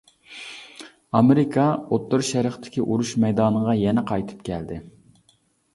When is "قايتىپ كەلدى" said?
4.13-4.81